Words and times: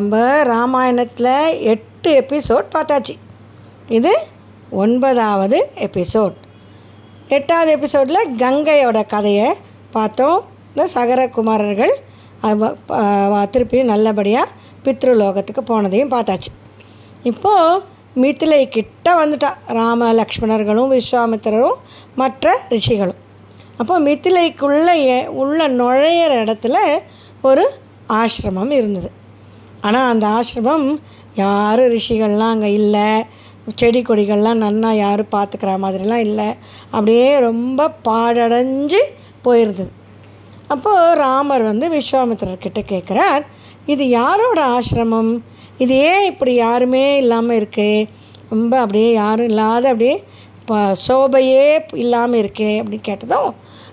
நம்ம 0.00 0.18
ராமாயணத்தில் 0.48 1.34
எட்டு 1.70 2.10
எபிசோட் 2.20 2.68
பார்த்தாச்சு. 2.74 3.14
இது 3.96 4.12
ஒன்பதாவது 4.82 5.58
எபிசோட் 5.86 6.36
எட்டாவது 7.36 7.70
எபிசோடில் 7.76 8.30
கங்கையோட 8.42 9.00
கதையை 9.12 9.48
பார்த்தோம். 9.96 10.38
இந்த 10.70 10.86
சகரகுமாரர்கள் 10.94 11.92
திருப்பி 13.52 13.82
நல்லபடியாக 13.92 14.54
பித்ருலோகத்துக்கு 14.84 15.64
போனதையும் 15.72 16.14
பார்த்தாச்சு. 16.16 16.50
இப்போது 17.32 17.84
மித்திலை 18.22 18.62
கிட்ட 18.78 19.06
வந்துட்டா. 19.20 19.52
ராம 19.80 20.10
லக்ஷ்மணர்களும் 20.22 20.90
விஸ்வாமித்திரரும் 20.96 21.78
மற்ற 22.22 22.58
ரிஷிகளும். 22.74 23.22
அப்போ 23.80 23.94
மித்திலைக்குள்ளே 24.08 24.98
உள்ள 25.42 25.68
நுழையிற 25.80 26.32
இடத்துல 26.44 26.76
ஒரு 27.48 27.66
ஆசிரமம் 28.20 28.76
இருந்தது. 28.80 29.10
ஆனால் 29.86 30.08
அந்த 30.12 30.26
ஆசிரமம் 30.38 30.88
யாரும் 31.42 31.92
ரிஷிகள்லாம் 31.96 32.54
அங்கே 32.54 32.70
இல்லை. 32.80 33.08
செடி 33.80 34.00
கொடிகள்லாம் 34.02 34.62
நன்னா 34.64 34.90
யாரும் 35.04 35.34
பார்த்துக்கிற 35.34 35.72
மாதிரிலாம் 35.84 36.24
இல்லை. 36.28 36.48
அப்படியே 36.94 37.28
ரொம்ப 37.48 37.88
பாடடைஞ்சு 38.06 39.00
போயிருந்தது. 39.44 39.90
அப்போது 40.74 41.14
ராமர் 41.22 41.64
வந்து 41.70 41.86
விஸ்வாமித்திரர்கிட்ட 41.96 42.80
கேட்குறார் 42.92 43.44
இது 43.92 44.04
யாரோட 44.18 44.60
ஆசிரமம்? 44.76 45.32
இது 45.84 45.94
ஏன் 46.10 46.26
இப்படி 46.30 46.52
யாருமே 46.64 47.04
இல்லாமல் 47.22 47.58
இருக்குது 47.60 48.08
ரொம்ப 48.52 48.72
அப்படியே 48.84 49.08
யாரும் 49.22 49.48
இல்லாத 49.52 49.84
அப்படியே 49.92 50.16
ப 50.68 50.80
சோபையே 51.06 51.64
இல்லாமல் 52.02 52.40
இருக்கே? 52.42 52.72
அப்படின்னு 52.80 53.08
கேட்டதும் 53.08 53.50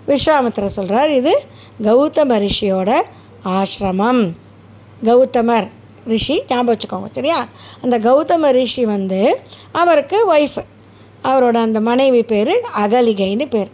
விஸ்வாமித்திர 0.10 0.68
சொல்கிறார் 0.78 1.12
இது 1.20 1.34
கௌதம 1.88 2.38
ரிஷியோட 2.46 2.92
ஆசிரமம். 3.58 4.22
கௌதமர் 5.08 5.68
ரிஷி 6.08 6.36
ஞாபகம் 6.48 6.72
வச்சுக்கோங்க 6.72 7.10
சரியா? 7.12 7.40
அந்த 7.82 7.96
கௌதம 8.00 8.52
ரிஷி 8.52 8.86
வந்து 8.86 9.22
அவருக்கு 9.72 10.18
ஒய்ஃபு 10.34 10.64
அவரோட 11.24 11.58
அந்த 11.68 11.80
மனைவி 11.80 12.24
பேர் 12.24 12.54
அகலிகைன்னு 12.84 13.46
பேர். 13.50 13.72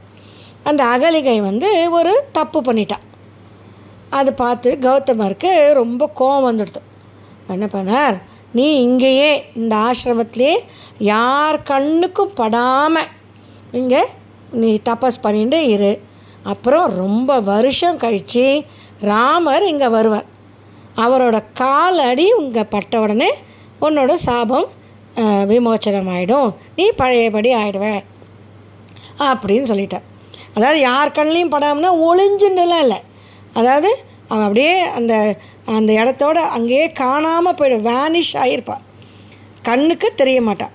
அந்த 0.64 0.84
அகலிகை 0.84 1.42
வந்து 1.42 1.70
ஒரு 1.92 2.14
தப்பு 2.32 2.60
பண்ணிட்டா. 2.62 2.98
அது 4.10 4.34
பார்த்து 4.34 4.70
கௌதமருக்கு 4.82 5.52
ரொம்ப 5.74 6.12
கோவம் 6.20 6.48
வந்துடுது. 6.50 6.82
என்ன 7.48 7.66
பண்ணார்? 7.66 8.18
நீ 8.52 8.66
இங்கேயே 8.82 9.30
இந்த 9.56 9.76
ஆசிரமத்திலே 9.88 10.54
யார் 10.98 11.58
கண்ணுக்கும் 11.64 12.34
படாமல் 12.34 13.12
இங்கே 13.72 14.02
நீ 14.52 14.80
தபஸ் 14.90 15.22
பண்ணிட்டு 15.22 15.60
இரு. 15.68 15.94
அப்புறம் 16.44 16.88
ரொம்ப 16.96 17.40
வருஷம் 17.40 17.98
கழித்து 17.98 18.46
ராமர் 19.00 19.64
இங்கே 19.64 19.88
வருவார். 19.88 20.28
அவரோட 20.98 21.44
கால் 21.54 22.00
அடி 22.00 22.34
உங்கள் 22.34 22.68
பட்ட 22.68 23.00
உடனே 23.00 23.30
உன்னோட 23.82 24.14
சாபம் 24.14 24.68
விமோச்சனம் 25.44 26.10
ஆகிடும் 26.10 26.56
நீ 26.76 26.92
பழையபடி 26.92 27.56
ஆயிடுவ. 27.56 27.86
அப்படின்னு 29.20 29.64
சொல்லிட்டேன் 29.64 30.06
அதாவது 30.56 30.80
யார் 30.80 31.12
கண்ணிலையும் 31.12 31.52
படாமனா 31.52 31.92
ஒளிஞ்சுன்னுலாம் 32.04 32.80
இல்லை 32.80 33.00
அதாவது 33.54 33.90
அவன் 34.28 34.44
அப்படியே 34.44 34.82
அந்த 34.82 35.38
அந்த 35.66 35.94
இடத்தோட 35.94 36.36
அங்கேயே 36.36 36.92
காணாமல் 36.92 37.54
போயிடும் 37.54 37.82
வேனிஷ் 37.82 38.36
ஆகியிருப்பாள் 38.36 38.84
கண்ணுக்கு 39.62 40.16
தெரிய 40.16 40.42
மாட்டான் 40.42 40.72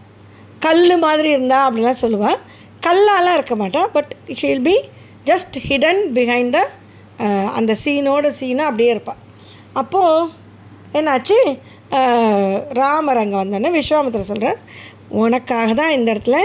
கல் 0.58 0.98
மாதிரி 0.98 1.30
இருந்தா 1.30 1.68
அப்படிலாம் 1.68 2.02
சொல்லுவாள் 2.02 2.38
கல்லாலாம் 2.86 3.34
இருக்க 3.34 3.56
மாட்டாள் 3.56 3.90
but 3.92 4.14
she'll 4.34 4.62
be 4.62 4.76
just 5.26 5.58
hidden 5.58 6.02
behind 6.14 6.56
the 6.56 6.70
அந்த 7.54 7.76
சீனோட 7.84 8.26
சீனாக 8.28 8.68
அப்படியே 8.68 8.90
இருப்பாள் 8.90 9.20
அப்போது 9.74 10.30
என்னாச்சு? 10.92 11.38
ராமர் 12.70 13.16
அங்கே 13.16 13.36
வந்தோடனே 13.36 13.70
விஸ்வாமித்திர 13.78 14.20
சொல்கிறார் 14.20 14.58
உனக்காக 15.08 15.74
தான் 15.74 15.90
இந்த 15.90 16.14
இடத்துல 16.14 16.38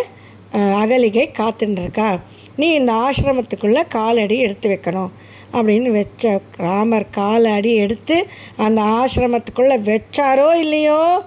அகலிகை 0.81 1.31
காத்துட்டுருக்கா 1.37 2.19
நீ 2.55 2.73
இந்த 2.73 2.93
ஆசிரமத்துக்குள்ளே 2.93 3.87
காலடி 3.87 4.37
எடுத்து 4.37 4.69
வைக்கணும். 4.69 5.11
அப்படின்னு 5.53 5.89
வச்ச 5.91 6.41
ராமர் 6.57 7.09
காலடி 7.09 7.75
எடுத்து 7.75 8.27
அந்த 8.57 8.81
ஆசிரமத்துக்குள்ளே 8.81 9.77
வச்சாரோ 9.81 10.55
இல்லையோ 10.55 11.21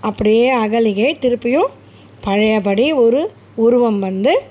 அப்படியே 0.00 0.50
அகலிகை 0.50 1.16
திருப்பியும் 1.20 1.72
பழையபடி 2.20 2.92
ஒரு 2.92 3.34
உருவம் 3.54 3.98
வந்து 3.98 4.42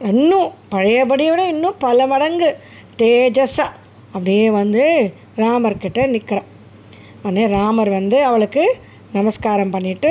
இன்னும் 0.00 0.52
பழையபடியோட 0.70 1.38
இன்னும் 1.48 1.74
பல 1.78 2.06
மடங்கு 2.06 2.56
தேஜஸாக 2.98 3.70
அப்படியே 4.12 4.50
வந்து 4.50 4.82
ராமர்கிட்ட 5.36 6.06
நிற்கிறான் 6.06 6.48
உடனே 7.22 7.46
ராமர் 7.48 7.90
வந்து 7.90 8.24
அவளுக்கு 8.24 8.64
நமஸ்காரம் 9.12 9.72
பண்ணிவிட்டு 9.72 10.10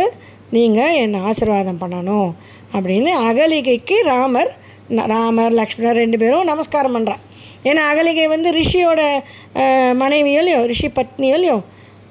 நீங்கள் 0.52 0.96
என்னை 0.96 1.20
ஆசீர்வாதம் 1.22 1.82
பண்ணணும் 1.82 2.30
அப்படின்னு 2.74 3.12
அகலிகைக்கு 3.28 3.98
ராமர் 4.06 4.52
ராமர் 5.08 5.54
லக்ஷ்மணர் 5.54 5.96
ரெண்டு 5.96 6.18
பேரும் 6.18 6.44
நமஸ்காரம் 6.44 6.96
பண்ணுறான் 6.96 7.22
ஏன்னா 7.64 7.82
அகலிகை 7.90 8.28
வந்து 8.28 8.50
ரிஷியோட 8.52 9.02
அஹ், 9.56 9.94
இல்லையோ 10.34 10.66
ரிஷி 10.66 10.88
பத்னியோ 10.90 11.36
இல்லையோ 11.36 11.58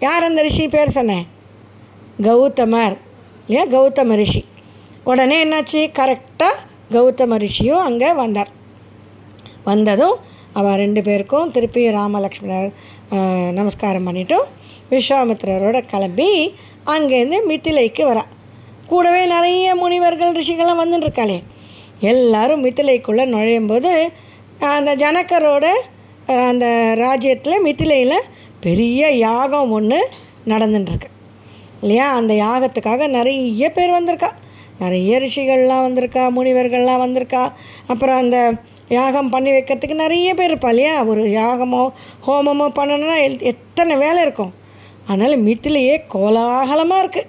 யார் 0.01 0.25
அந்த 0.25 0.43
ரிஷி 0.43 0.69
பேர் 0.69 0.89
சொன்னேன் 0.91 1.27
கௌதமர். 2.23 2.97
இல்லையா? 3.47 3.65
கௌதம 3.67 4.15
ரிஷி. 4.15 4.43
உடனே 5.05 5.45
என்னாச்சு? 5.45 5.91
கரெக்டாக 5.99 6.57
கௌதம 6.91 7.37
ரிஷியும் 7.39 7.83
அங்கே 7.83 8.13
வந்தார். 8.13 8.51
வந்ததும் 9.65 10.17
அவள் 10.53 10.81
ரெண்டு 10.83 11.03
பேருக்கும் 11.03 11.51
திருப்பி 11.51 11.83
ராமலக்ஷ்மணர் 11.91 12.71
நமஸ்காரம் 13.53 14.07
பண்ணிட்டும் 14.07 14.47
விஸ்வாமித்திரரோட 14.91 15.79
கிளம்பி 15.93 16.31
அங்கேருந்து 16.87 17.39
மித்திலைக்கு 17.49 18.03
வரா. 18.11 18.25
கூடவே 18.87 19.27
நிறைய 19.27 19.75
முனிவர்கள் 19.75 20.37
ரிஷிகள்லாம் 20.39 20.83
வந்துட்டுருக்காளே 20.83 21.39
எல்லோரும் 22.01 22.19
எல்லாரும் 22.21 22.65
மித்திலைக்குள்ளே 22.65 23.25
நுழையும் 23.25 23.67
போது 23.67 23.93
அந்த 24.59 24.91
ஜனக்கரோட 24.97 25.67
அந்த 26.49 26.67
ராஜ்யத்தில் 26.97 27.65
மித்திலையில் 27.65 28.27
பெரிய 28.61 29.11
யாகம் 29.11 29.71
ஒன்று 29.71 30.09
நடந்துட்டுருக்கு 30.47 31.09
இல்லையா? 31.81 32.07
அந்த 32.15 32.33
யாகத்துக்காக 32.35 33.09
நிறைய 33.09 33.71
பேர் 33.73 33.91
வந்திருக்கா. 33.91 34.31
நிறைய 34.79 35.19
ரிஷிகள்லாம் 35.19 35.87
வந்திருக்கா 35.87 36.23
முனிவர்கள்லாம் 36.37 37.03
வந்திருக்கா. 37.05 37.43
அப்புறம் 37.87 38.17
அந்த 38.17 38.39
யாகம் 38.91 39.31
பண்ணி 39.31 39.51
வைக்கிறதுக்கு 39.51 39.95
நிறைய 39.95 40.35
பேர் 40.35 40.55
இருப்பா 40.55 40.69
இல்லையா? 40.69 41.05
ஒரு 41.05 41.23
யாகமோ 41.25 41.83
ஹோமமோ 42.27 42.67
பண்ணணும்னா 42.79 43.19
எல்- 43.27 43.43
எத்தனை 43.43 43.97
வேலை 43.97 44.23
இருக்கும்? 44.23 44.53
அதனால் 45.07 45.45
மித்திலையே 45.45 46.01
கோலாகலமாக 46.15 47.05
இருக்குது 47.05 47.29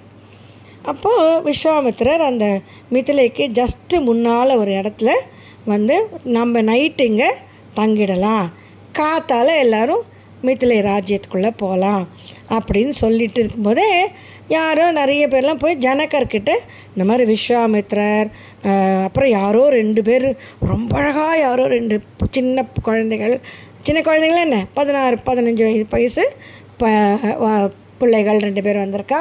அப்போது 0.82 1.52
விஸ்வாமித்திரர் 1.52 2.22
அந்த 2.22 2.60
மித்திலைக்கு 2.92 3.44
ஜஸ்ட்டு 3.52 4.04
முன்னால் 4.04 4.56
ஒரு 4.56 4.72
இடத்துல 4.72 5.10
வந்து 5.64 6.08
நம்ம 6.24 6.62
நைட்டு 6.62 7.02
இங்கே 7.02 7.30
தங்கிடலாம். 7.76 8.46
காத்தால் 8.98 9.58
எல்லோரும் 9.58 10.02
மித்திலை 10.42 10.78
ராஜ்யத்துக்குள்ளே 10.82 11.50
போகலாம் 11.56 12.08
அப்படின்னு 12.50 12.88
சொல்லிட்டு 12.88 13.40
இருக்கும்போதே 13.40 13.90
யாரோ 14.48 14.90
நிறைய 14.90 15.28
பேர்லாம் 15.28 15.58
போய் 15.58 15.76
ஜனகர்கிட்ட 15.76 16.50
இந்த 16.88 17.04
மாதிரி 17.04 17.32
விஸ்வாமித்ரர் 17.32 18.30
அப்புறம் 19.04 19.28
யாரோ 19.28 19.68
ரெண்டு 19.68 20.02
பேர் 20.02 20.36
ரொம்ப 20.66 20.98
அழகாக 20.98 21.38
யாரோ 21.38 21.66
ரெண்டு 21.66 22.00
சின்ன 22.30 22.66
குழந்தைகள் 22.82 23.40
சின்ன 23.82 24.02
குழந்தைகள் 24.02 24.40
என்ன? 24.40 24.66
பதினாறு 24.74 25.16
பதினஞ்சு 25.26 25.62
வயசு 25.62 25.86
வயசு 25.90 26.36
ப 26.76 26.88
வ- 27.22 27.72
பிள்ளைகள் 27.98 28.38
ரெண்டு 28.38 28.62
பேர் 28.62 28.76
வந்திருக்கா. 28.76 29.20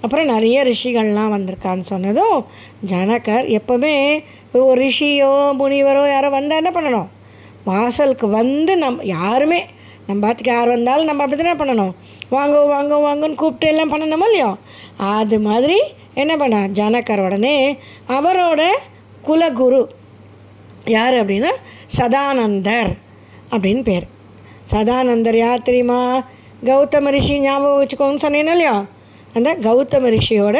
அப்புறம் 0.00 0.24
நிறைய 0.24 0.64
ரிஷிகள்லாம் 0.64 1.32
வந்திருக்கான்னு 1.32 1.80
சொன்னதும் 1.80 2.44
ஜனகர் 2.86 3.58
எப்போவுமே 3.58 4.22
ஒரு 4.52 4.84
ரிஷியோ 4.84 5.56
முனிவரோ 5.58 6.08
யாரோ 6.08 6.28
வந்தால் 6.28 6.64
என்ன 6.64 6.80
பண்ணணும்? 6.80 7.08
வாசலுக்கு 7.64 8.28
வந்து 8.28 8.76
நம்ம 8.76 9.02
யாருமே 9.02 9.64
நம்ம 10.06 10.28
பாத்துக்கு 10.28 10.46
யார் 10.46 10.68
வந்தாலும் 10.68 11.04
நம்ம 11.04 11.22
அப்படி 11.22 11.42
தானே 11.42 11.62
பண்ணணும். 11.62 11.92
வாங்க 12.30 12.60
வாங்க 12.60 12.94
வாங்கன்னு 12.94 13.34
கூப்பிட்டு 13.34 13.66
எல்லாம் 13.66 13.90
பண்ணணுமோ 13.90 14.24
இல்லையோ? 14.24 14.56
அது 14.96 15.40
மாதிரி 15.40 15.80
என்ன 16.14 16.36
பண்ண? 16.36 16.66
ஜனகர் 16.66 17.24
உடனே 17.24 17.78
அவரோட 18.08 18.62
குலகுரு. 19.24 19.86
யார் 20.84 21.14
அப்படின்னா? 21.14 21.50
சதானந்தர் 21.98 22.92
அப்படின்னு 23.50 23.82
பேர். 23.82 24.06
சதானந்தர் 24.70 25.36
யார் 25.36 25.62
தெரியுமா? 25.62 26.24
கௌதம 26.64 27.10
ரிஷி 27.10 27.40
ஞாபகம் 27.40 27.82
வச்சுக்கோங்கன்னு 27.82 28.24
சொன்னேன் 28.26 28.46
இல்லையா? 28.46 28.84
அந்த 29.34 29.56
கௌதம 29.56 30.18
ரிஷியோட 30.18 30.58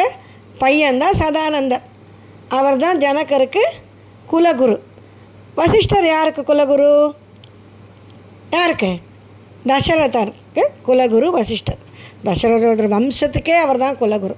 பையன்தான் 0.61 1.19
சதானந்தர். 1.19 1.83
அவர் 2.49 2.77
தான் 2.77 2.99
ஜனகருக்கு 2.99 3.65
குலகுரு. 4.33 4.79
வசிஷ்டர் 5.55 6.07
யாருக்கு 6.07 6.43
குலகுரு? 6.43 7.13
யாருக்கு? 8.51 8.97
தசரதருக்கு 9.71 10.63
குலகுரு 10.87 11.27
வசிஷ்டர். 11.39 11.81
தசரதர் 12.27 12.93
வம்சத்துக்கே 12.97 13.57
அவர் 13.65 13.83
தான் 13.85 13.99
குலகுரு. 14.03 14.37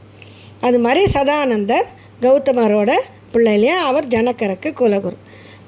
அது 0.67 0.79
மாதிரி 0.85 1.03
சதானந்தர் 1.15 1.87
கௌதமரோட 2.25 2.91
பிள்ளையிலையே 3.33 3.77
அவர் 3.89 4.07
ஜனகருக்கு 4.15 4.69
குலகுரு. 4.81 5.19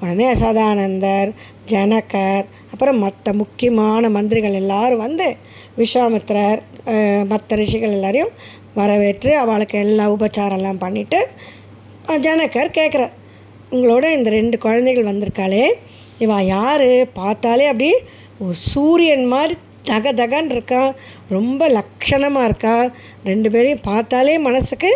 உடனே 0.01 0.27
சதானந்தர் 0.41 1.29
ஜனகர் 1.71 2.45
அப்புறம் 2.73 2.99
மற்ற 3.05 3.33
முக்கியமான 3.41 4.09
மந்திரிகள் 4.15 4.57
எல்லாரும் 4.61 5.03
வந்து 5.05 5.27
விஸ்வாமித்திரர் 5.79 6.61
மற்ற 7.31 7.55
ரிஷிகள் 7.61 7.95
எல்லாரையும் 7.97 8.33
வரவேற்று 8.79 9.31
அவளுக்கு 9.43 9.77
எல்லா 9.85 10.05
உபச்சாரம்லாம் 10.15 10.81
பண்ணிவிட்டு 10.83 11.19
ஜனகர் 12.25 12.75
கேட்குறார். 12.77 13.15
உங்களோட 13.75 14.05
இந்த 14.17 14.29
ரெண்டு 14.37 14.57
குழந்தைகள் 14.65 15.09
வந்திருக்காளே 15.11 15.63
இவன் 16.25 16.45
யார்? 16.55 16.87
பார்த்தாலே 17.19 17.65
அப்படி 17.71 17.89
ஒரு 18.39 18.55
சூரியன் 18.71 19.25
மாதிரி 19.25 19.55
தக 19.83 20.11
தகன்னு 20.13 20.53
இருக்கா 20.55 20.81
ரொம்ப 21.29 21.61
லக்ஷணமாக 21.69 22.47
இருக்கா. 22.49 22.75
ரெண்டு 23.23 23.47
பேரையும் 23.51 23.85
பார்த்தாலே 23.89 24.37
மனசுக்கு 24.37 24.91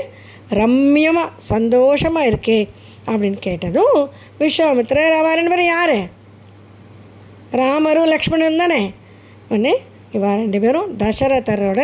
ரம்யமாக 0.59 1.29
சந்தோஷமாக 1.37 2.29
இருக்கே 2.31 2.59
அப்படின்னு 3.07 3.39
கேட்டதும் 3.39 3.99
விஸ்வாமித்திரர் 4.39 5.17
அவ 5.19 5.35
ரெண்டு 5.35 5.49
பேரும் 5.49 5.65
யார்? 5.65 5.97
ராமரும் 7.51 8.11
லக்ஷ்மணன் 8.13 8.57
தானே? 8.57 8.81
ஒன்று 9.49 9.73
இவ 10.11 10.33
ரெண்டு 10.35 10.59
பேரும் 10.59 10.89
தசரதரோட 10.97 11.81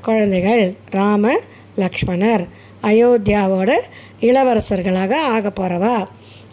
குழந்தைகள் 0.00 0.64
ராம 0.90 1.32
லக்ஷ்மணர் 1.76 2.44
அயோத்தியாவோட 2.82 3.70
இளவரசர்களாக 4.20 5.12
ஆக 5.34 5.50
போகிறவா 5.50 5.96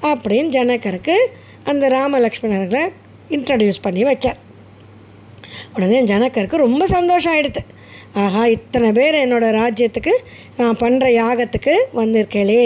அப்படின்னு 0.02 0.54
ஜனகருக்கு 0.58 1.16
அந்த 1.64 1.90
ராம 1.90 2.20
லக்ஷ்மணர்களை 2.20 2.84
இன்ட்ரடியூஸ் 3.36 3.86
பண்ணி 3.86 4.04
வச்சார். 4.04 4.40
உடனே 5.76 6.00
ஜனக்கருக்கு 6.12 6.66
ரொம்ப 6.68 6.84
சந்தோஷம் 6.86 7.34
ஆயிடுது. 7.36 7.62
ஆஹா 8.22 8.42
இத்தனை 8.46 8.90
பேர் 8.98 9.16
என்னோடய 9.22 9.56
ராஜ்யத்துக்கு 9.62 10.14
நான் 10.58 10.78
பண்ணுற 10.82 11.06
யாகத்துக்கு 11.22 11.74
வந்திருக்கேளே 12.00 12.62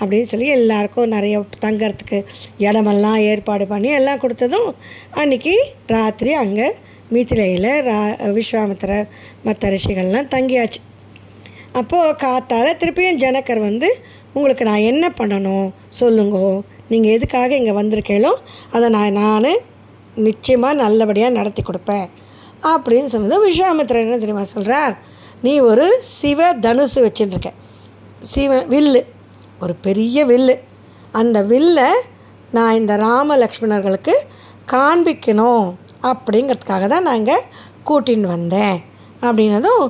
அப்படின்னு 0.00 0.30
சொல்லி 0.32 0.48
எல்லாருக்கும் 0.58 1.12
நிறைய 1.14 1.36
தங்கிறதுக்கு 1.64 2.18
இடமெல்லாம் 2.66 3.18
ஏற்பாடு 3.30 3.66
பண்ணி 3.72 3.90
எல்லாம் 3.98 4.22
கொடுத்ததும் 4.24 4.68
அன்றைக்கி 5.22 5.54
ராத்திரி 5.94 6.32
அங்கே 6.42 6.68
மீத்திலையில் 7.14 7.70
ரா 7.88 7.98
விஸ்வாமித்திரர் 8.38 9.10
மற்ற 9.46 9.70
ரிஷிகள்லாம் 9.74 10.30
தங்கியாச்சு. 10.34 10.80
அப்போது 11.80 12.14
காத்தால் 12.22 12.78
திருப்பியும் 12.80 13.20
ஜனக்கர் 13.24 13.60
வந்து 13.68 13.88
உங்களுக்கு 14.32 14.64
நான் 14.64 14.88
என்ன 14.92 15.04
பண்ணணும்? 15.18 15.68
சொல்லுங்கோ. 16.00 16.46
நீங்கள் 16.88 17.14
எதுக்காக 17.16 17.56
இங்கே 17.56 17.74
வந்திருக்கேளோ 17.80 18.32
அதை 18.70 18.88
நான் 18.96 19.18
நான் 19.22 19.52
நிச்சயமாக 20.14 20.74
நல்லபடியாக 20.74 21.32
நடத்தி 21.32 21.62
கொடுப்பேன் 21.62 22.08
அப்படின்னு 22.62 23.04
சொன்னது 23.04 23.46
விஸ்வாமித்திரர் 23.48 24.04
என்ன 24.04 24.16
தெரியுமா 24.16 24.42
சொல்கிறார் 24.42 24.94
நீ 25.42 25.60
ஒரு 25.60 26.00
சிவ 26.00 26.54
தனுசு 26.54 26.98
வச்சுருக்க. 27.06 27.50
சிவ 28.22 28.58
வில்லு. 28.62 29.02
ஒரு 29.60 29.74
பெரிய 29.74 30.26
வில்லு. 30.26 30.54
அந்த 31.12 31.42
வில்லை 31.42 31.88
நான் 32.50 32.74
இந்த 32.74 32.96
ராம 32.96 33.36
லக்ஷ்மணர்களுக்கு 33.36 34.14
காண்பிக்கணும் 34.72 35.66
அப்படிங்கிறதுக்காக 36.02 36.86
தான் 36.86 37.02
நாங்கள் 37.02 37.42
கூட்டின்னு 37.84 38.28
வந்தேன். 38.28 38.78
அப்படின்னதும் 39.22 39.84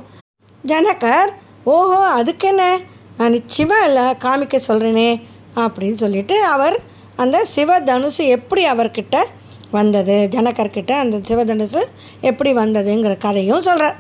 ஜனகர் 0.66 1.30
ஓஹோ 1.64 2.00
அதுக்கு 2.06 2.48
என்ன 2.48 2.78
நான் 3.16 3.30
நிச்சயமாக 3.30 3.86
இல்லை 3.86 4.14
காமிக்க 4.24 4.58
சொல்கிறேனே 4.69 5.22
அப்படின்னு 5.56 5.92
சொல்லிட்டு 5.92 6.44
அவர் 6.44 6.76
அந்த 7.16 7.44
சிவ 7.44 7.80
தனுசு 7.80 8.26
எப்படி 8.26 8.66
அவர்கிட்ட 8.66 9.16
வந்தது. 9.72 10.28
ஜனகர்கிட்ட 10.30 10.92
அந்த 10.94 11.16
சிவதனுசு 11.19 11.80
எப்படி 12.20 12.54
வந்ததுங்கிற 12.54 13.19
கதையும் 13.19 13.60
சொல்கிறார் 13.60 13.96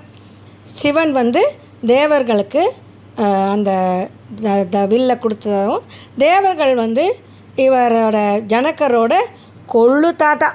சிவன் 0.74 1.12
வந்து 1.12 1.42
தேவர்களுக்கு 1.86 2.62
அந்த 3.50 3.70
த- 4.70 4.86
வில்லை 4.86 5.16
கொடுத்ததும் 5.16 5.82
தேவர்கள் 6.18 6.74
வந்து 6.74 7.04
இவரோட 7.56 8.18
ஜனக்கரோட 8.46 9.14
கொள்ளு 9.72 10.16
தாத்தா 10.16 10.48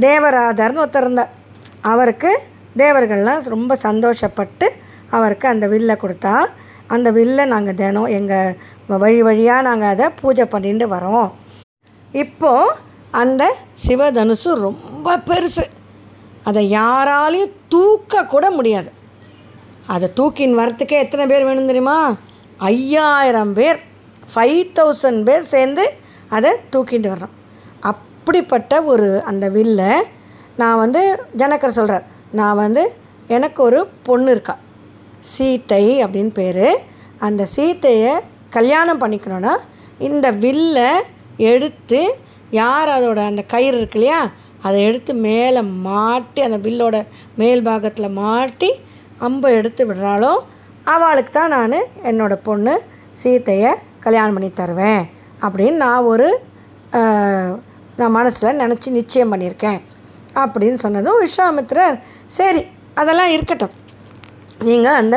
தேவராதர்னு 0.00 0.82
ஒருத்தர் 0.82 1.00
இருந்தார். 1.00 1.32
அவருக்கு 1.84 2.30
தேவர்கள்லாம் 2.76 3.48
ரொம்ப 3.48 3.76
சந்தோஷப்பட்டு 3.82 4.66
அவருக்கு 5.10 5.48
அந்த 5.48 5.66
வில்லை 5.66 5.96
கொடுத்தா 5.96 6.34
அந்த 6.86 7.10
வில்லை 7.10 7.44
நாங்கள் 7.44 7.74
தினம் 7.74 8.10
எங்கள் 8.10 8.56
வழி 8.94 9.22
வழியாக 9.22 9.62
நாங்கள் 9.62 9.88
அதை 9.88 10.06
பூஜை 10.20 10.44
பண்ணிட்டு 10.44 10.86
வரோம். 10.88 11.28
இப்போது 12.14 12.74
அந்த 13.20 13.42
சிவதனுசு 13.86 14.50
ரொம்ப 14.66 15.16
பெருசு. 15.16 15.64
அதை 16.44 16.62
யாராலையும் 16.76 17.52
தூக்க 17.68 18.24
கூட 18.24 18.50
முடியாது. 18.50 18.90
அதை 19.86 20.08
தூக்கின்னு 20.16 20.60
வரத்துக்கே 20.60 21.02
எத்தனை 21.04 21.26
பேர் 21.26 21.44
வேணும் 21.44 21.70
தெரியுமா? 21.70 22.16
ஐயாயிரம் 22.56 23.52
பேர் 23.52 23.78
ஃபைவ் 24.34 24.62
தௌசண்ட் 24.78 25.22
பேர் 25.22 25.50
சேர்ந்து 25.52 25.84
அதை 26.28 26.50
தூக்கிட்டு 26.72 27.08
வர்றோம். 27.12 27.36
அப்படிப்பட்ட 27.80 28.82
ஒரு 28.82 29.22
அந்த 29.24 29.48
வில்லை 29.48 29.92
நான் 30.56 30.82
வந்து 30.84 31.02
ஜனக்கர் 31.36 31.78
சொல்கிறார் 31.78 32.04
நான் 32.32 32.56
வந்து 32.56 32.82
எனக்கு 33.26 33.62
ஒரு 33.62 33.86
பொண்ணு 34.02 34.30
இருக்கா. 34.30 34.58
சீத்தை 35.32 35.84
அப்படின்னு 36.04 36.32
பேர். 36.40 36.66
அந்த 37.18 37.46
சீத்தையை 37.56 38.12
கல்யாணம் 38.50 39.00
பண்ணிக்கணுன்னா 39.00 39.52
இந்த 39.98 40.30
வில்லை 40.30 40.90
எடுத்து 41.36 42.00
யார் 42.60 42.90
அதோட 42.96 43.20
அந்த 43.30 43.42
கயிறு 43.52 43.76
இருக்கு 43.80 43.98
இல்லையா? 43.98 44.20
அதை 44.66 44.78
எடுத்து 44.88 45.12
மேலே 45.26 45.60
மாட்டி 45.86 46.40
அந்த 46.46 46.58
வில்லோட 46.66 46.96
மேல் 47.40 47.62
பாகத்தில் 47.68 48.16
மாட்டி 48.22 48.70
அம்பை 49.26 49.50
எடுத்து 49.58 49.82
விடுறாளோ 49.88 50.32
அவளுக்கு 50.94 51.32
தான் 51.32 51.54
நான் 51.56 51.78
என்னோட 52.10 52.34
பொண்ணு 52.48 52.74
சீத்தையை 53.20 53.72
கல்யாணம் 54.04 54.36
பண்ணி 54.36 54.50
தருவேன் 54.60 55.02
அப்படின்னு 55.46 55.82
நான் 55.86 56.08
ஒரு 56.12 56.28
நான் 58.00 58.16
மனசில் 58.18 58.60
நினச்சி 58.62 58.88
நிச்சயம் 58.98 59.32
பண்ணியிருக்கேன் 59.32 59.80
அப்படின்னு 60.42 60.78
சொன்னதும் 60.84 61.20
விஸ்வாமித்திரர் 61.24 61.96
சரி 62.38 62.62
அதெல்லாம் 63.00 63.32
இருக்கட்டும். 63.36 63.74
நீங்கள் 64.68 64.98
அந்த 65.00 65.16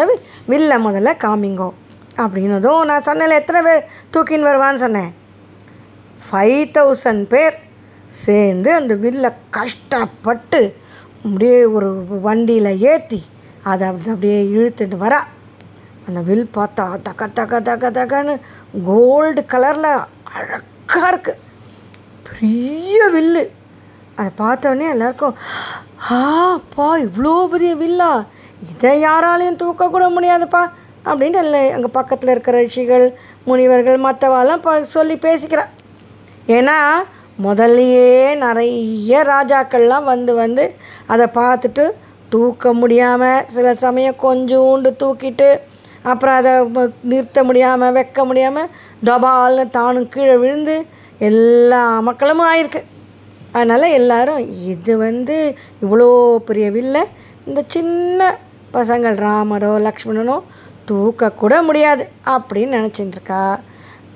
வில்லை 0.52 0.78
முதல்ல 0.88 1.12
காமிங்கோ 1.24 1.70
அப்படின்னதும் 2.24 2.82
நான் 2.90 3.08
சொன்னேன்ல 3.10 3.40
எத்தனை 3.42 3.62
பேர் 3.68 3.88
தூக்கின்னு 4.14 4.50
வருவான்னு 4.50 4.84
சொன்னேன். 4.86 5.12
ஃபைவ் 6.26 6.64
தௌசண்ட் 6.78 7.24
பேர் 7.34 7.56
சேர்ந்து 8.24 8.70
அந்த 8.80 8.94
வில்லை 9.04 9.32
கஷ்டப்பட்டு 9.58 10.62
அப்படியே 11.24 11.60
ஒரு 11.76 11.88
வண்டியில் 12.28 12.72
ஏற்றி 12.92 13.22
அதை 13.70 13.84
அப்படி 13.90 14.12
அப்படியே 14.14 14.40
இழுத்துட்டு 14.56 14.98
வரா. 15.04 15.20
அந்த 16.08 16.20
வில் 16.28 16.48
பார்த்தா 16.58 16.84
தக்க 17.08 17.28
தக்க 17.38 17.60
தக்க 17.70 17.90
தக்கன்னு 17.98 18.34
கோல்டு 18.88 19.42
கலரில் 19.54 19.90
அழகாக 20.36 21.10
இருக்குது 21.12 21.42
பெரிய 22.28 23.00
வில்லு. 23.16 23.44
அதை 24.18 24.30
பார்த்தோன்னே 24.44 24.88
எல்லாருக்கும் 24.96 25.36
ஆப்பா 26.20 26.90
இவ்வளோ 27.08 27.34
பெரிய 27.54 27.72
வில்லா. 27.84 28.12
இதை 28.72 28.92
யாராலையும் 29.08 29.62
தூக்கக்கூட 29.64 30.06
முடியாதுப்பா 30.18 30.64
அப்படின்னு 31.10 31.40
எல்லாம் 31.44 31.74
அங்கே 31.78 31.90
பக்கத்தில் 31.98 32.34
இருக்கிற 32.34 32.62
ரிஷிகள் 32.68 33.08
முனிவர்கள் 33.50 34.06
மற்றவாலாம் 34.08 34.64
ப 34.68 34.78
சொல்லி 34.96 35.18
பேசிக்கிறா. 35.28 35.66
ஏன்னா 36.48 36.78
முதல்லையே 37.44 38.36
நிறைய 38.36 39.24
ராஜாக்கள்லாம் 39.24 40.04
வந்து 40.04 40.34
வந்து 40.34 40.76
அதை 41.08 41.26
பார்த்துட்டு 41.34 41.92
தூக்க 42.30 42.74
முடியாமல் 42.74 43.46
சில 43.46 43.74
சமயம் 43.74 44.22
கொஞ்சோண்டு 44.24 44.90
தூக்கிட்டு 45.04 45.60
அப்புறம் 46.04 46.36
அதை 46.36 46.54
நிறுத்த 47.02 47.44
முடியாமல் 47.44 47.92
வைக்க 47.92 48.26
முடியாமல் 48.26 48.72
தபால்னு 49.04 49.70
தானும் 49.70 50.10
கீழே 50.10 50.36
விழுந்து 50.36 50.86
எல்லா 51.18 52.00
மக்களும் 52.00 52.40
ஆயிருக்கு. 52.40 52.82
அதனால் 53.52 53.96
எல்லாரும் 54.00 54.50
இது 54.50 54.98
வந்து 54.98 55.56
இவ்வளோ 55.82 56.36
பெரிய 56.36 56.72
வில்லை. 56.72 57.04
இந்த 57.46 57.64
சின்ன 57.68 58.38
பசங்கள் 58.74 59.16
ராமரோ 59.16 59.74
லக்ஷ்மணனோ 59.88 60.38
தூக்கக்கூட 60.92 61.64
முடியாது 61.64 62.10
அப்படின்னு 62.26 62.76
நினச்சிட்டுருக்கா 62.78 63.60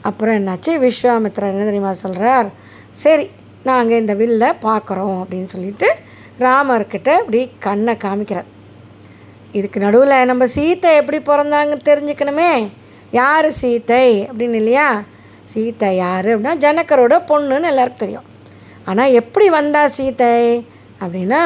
அப்புறம் 0.08 0.38
என்னாச்சு? 0.40 0.72
விஸ்வாமித்ரா 0.86 1.48
என்ன 1.54 1.66
தெரியுமா 1.70 1.92
சொல்கிறார் 2.04 2.50
சரி 3.04 3.26
நாங்கள் 3.64 4.00
இந்த 4.02 4.14
வில்லை 4.22 4.50
பார்க்குறோம் 4.68 5.18
அப்படின்னு 5.22 5.50
சொல்லிட்டு 5.54 5.88
ராமர்கிட்ட 6.46 7.10
இப்படி 7.22 7.42
கண்ணை 7.66 7.94
காமிக்கிறார். 8.06 8.50
இதுக்கு 9.58 9.80
நடுவில் 9.84 10.28
நம்ம 10.30 10.44
சீத்தை 10.56 10.90
எப்படி 11.02 11.20
பிறந்தாங்கன்னு 11.30 11.88
தெரிஞ்சுக்கணுமே. 11.90 12.52
யார் 13.20 13.50
சீத்தை 13.62 14.06
அப்படின்னு 14.30 14.60
இல்லையா? 14.62 14.88
சீத்தை 15.54 15.90
யார் 16.06 16.28
அப்படின்னா 16.32 16.56
ஜனக்கரோட 16.66 17.16
பொண்ணுன்னு 17.30 17.72
எல்லாருக்கும் 17.72 18.04
தெரியும். 18.04 18.28
ஆனால் 18.90 19.16
எப்படி 19.22 19.48
வந்தா 19.58 19.84
சீத்தை 19.98 20.34
அப்படின்னா 21.02 21.42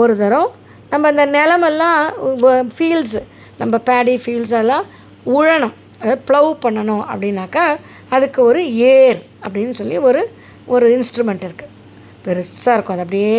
ஒரு 0.00 0.14
தரம் 0.22 0.50
நம்ம 0.92 1.10
இந்த 1.14 1.24
நிலமெல்லாம் 1.36 2.00
ஃபீல்ட்ஸு 2.76 3.22
நம்ம 3.60 3.74
பேடி 3.88 4.14
ஃபீல்ட்ஸ் 4.24 4.56
எல்லாம் 4.62 4.86
உழணும். 5.36 5.74
அதாவது 6.02 6.22
ப்ளவ் 6.28 6.62
பண்ணணும் 6.62 7.04
அப்படின்னாக்கா 7.06 7.64
அதுக்கு 8.08 8.42
ஒரு 8.42 8.60
ஏர் 8.74 9.26
அப்படின்னு 9.42 9.70
சொல்லி 9.70 9.98
ஒரு 9.98 10.22
ஒரு 10.66 10.86
இன்ஸ்ட்ருமெண்ட் 10.88 11.44
இருக்குது 11.44 11.70
பெருசாக 12.24 12.74
இருக்கும். 12.74 12.94
அது 12.94 13.02
அப்படியே 13.02 13.36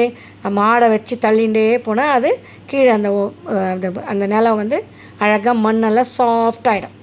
மாடை 0.55 0.89
வச்சு 0.89 1.15
தள்ளிகிட்டே 1.21 1.77
போனால் 1.77 2.11
அது 2.11 2.29
கீழே 2.65 2.89
அந்த 2.89 3.11
ஓ- 3.13 3.33
அந்த 3.71 3.91
அந்த 4.05 4.27
நிலம் 4.27 4.55
வந்து 4.55 4.77
அழகாக 5.17 5.59
மண்ணெல்லாம் 5.63 6.11
சாஃப்டாகிடும் 6.17 6.95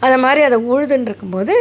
அந்த 0.00 0.18
மாதிரி 0.18 0.42
அதை 0.42 0.70
உழுதுன்னு 0.70 1.00
இருக்கும்போது 1.02 1.54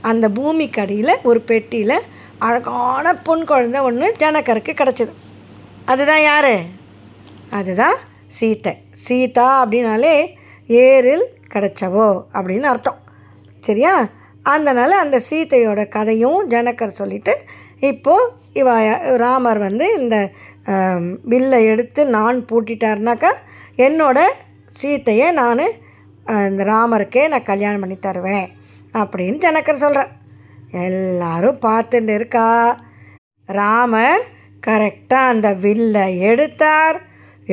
அந்த 0.00 0.28
பூமிக்கு 0.28 0.80
அடியில் 0.80 1.20
ஒரு 1.22 1.40
பெட்டியில் 1.40 1.96
அழகான 2.38 3.14
பொன் 3.22 3.44
குழந்த 3.44 3.82
ஒன்று 3.82 4.14
ஜனகருக்கு 4.18 4.72
கிடச்சிது. 4.74 5.12
அதுதான் 5.84 6.22
யார்? 6.22 6.54
அதுதான் 7.50 7.96
சீத்தை. 8.40 8.72
சீதா 9.04 9.64
அப்படின்னாலே 9.64 10.14
ஏரில் 10.68 11.24
கிடச்சவோ 11.54 12.06
அப்படின்னு 12.36 12.68
அர்த்தம். 12.72 13.00
சரியா? 13.68 13.94
அதனால் 14.54 15.02
அந்த 15.02 15.18
சீதையோட 15.28 15.82
கதையும் 15.96 16.40
ஜனக்கர் 16.54 16.98
சொல்லிட்டு 17.00 17.34
இப்போது 17.90 18.32
இவ 18.60 18.72
ராமர் 19.22 19.60
வந்து 19.68 19.86
இந்த 20.00 20.16
வில்லை 21.32 21.60
எடுத்து 21.72 22.02
நான் 22.16 22.36
பூட்டிட்டாருனாக்கா 22.50 23.30
என்னோட 23.86 24.18
சீத்தையை 24.80 25.28
நான் 25.40 25.64
இந்த 26.48 26.62
ராமருக்கே 26.72 27.24
நான் 27.32 27.48
கல்யாணம் 27.50 27.82
பண்ணி 27.82 27.96
தருவேன் 28.06 28.46
அப்படின்னு 29.00 29.38
ஜனகர் 29.46 29.82
சொல்கிறார் 29.84 30.12
எல்லாரும் 30.86 31.58
பார்த்துட்டு 31.66 32.14
இருக்கா. 32.18 32.48
ராமர் 33.48 34.24
கரெக்டாக 34.66 35.32
அந்த 35.32 35.48
வில்லை 35.64 36.06
எடுத்தார் 36.30 36.98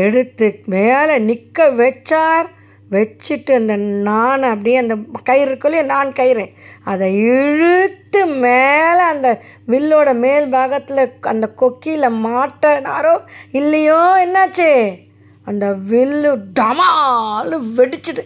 எடுத்து 0.05 0.47
மேலே 0.73 1.15
நிற்க 1.29 1.67
வச்சார். 1.81 2.47
வச்சுட்டு 2.91 3.51
அந்த 3.53 3.75
நான் 3.77 4.43
அப்படியே 4.43 4.77
அந்த 4.77 4.95
கயிறு 5.23 5.49
இருக்குள்ளே 5.51 5.81
நான் 5.85 6.13
கயிறு. 6.13 6.45
அதை 6.83 7.07
இழுத்து 7.15 8.21
மேலே 8.25 9.03
அந்த 9.13 9.29
வில்லோட 9.67 10.15
மேல் 10.15 10.47
பாகத்தில் 10.49 11.03
அந்த 11.21 11.47
கொக்கியில் 11.61 12.17
மாட்டினாரோ 12.25 13.13
இல்லையோ 13.51 14.01
என்னாச்சு? 14.25 14.69
அந்த 15.47 15.67
வில்லு 15.91 16.31
டமாலு 16.59 17.57
வெடிச்சுது. 17.77 18.23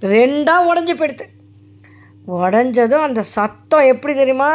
ரெண்டாக 0.00 0.68
உடஞ்சி 0.70 0.94
போயிடுது. 0.94 1.26
உடஞ்சதும் 2.38 3.06
அந்த 3.08 3.22
சத்தம் 3.22 3.90
எப்படி 3.92 4.14
தெரியுமா? 4.14 4.52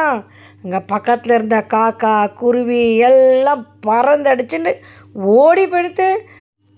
அங்கே 0.63 0.79
பக்கத்தில் 0.79 1.33
இருந்த 1.33 1.57
காக்கா 1.73 2.33
குருவி 2.33 2.97
எல்லாம் 2.97 3.63
பறந்தடிச்சுன்னு 3.87 4.71
ஓடி 5.13 5.65
போயிடுத்து 5.67 6.07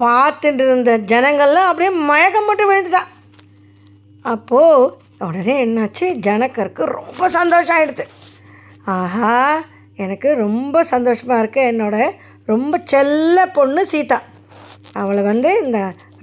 பார்த்துட்டு 0.04 0.64
இருந்த 0.68 0.92
ஜனங்கள்லாம் 1.12 1.70
அப்படியே 1.70 1.92
மயக்கம் 2.10 2.48
மட்டும் 2.50 2.70
விழுந்துட்டான் 2.72 3.12
அப்போது 4.22 4.92
உடனே 5.26 5.56
என்னாச்சு? 5.66 6.06
ஜனக்கருக்கு 6.28 6.84
ரொம்ப 7.00 7.30
சந்தோஷம் 7.36 7.76
ஆகிடுது 7.78 8.06
ஆஹா 8.96 9.34
எனக்கு 10.04 10.30
ரொம்ப 10.36 10.84
சந்தோஷமாக 10.84 11.42
இருக்கு. 11.42 11.62
என்னோட 11.72 11.98
ரொம்ப 12.52 12.80
செல்ல 12.92 13.46
பொண்ணு 13.58 13.82
சீதா. 13.92 14.18
அவளை 15.02 15.22
வந்து 15.24 15.52
இந்த 15.66 15.80